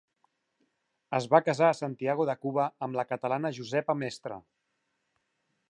Es 1.17 1.27
va 1.33 1.41
casar 1.49 1.67
a 1.73 1.77
Santiago 1.81 2.25
de 2.31 2.35
Cuba 2.45 2.67
amb 2.87 2.99
la 3.01 3.07
catalana 3.13 3.53
Josepa 3.61 3.97
Mestre. 4.01 4.43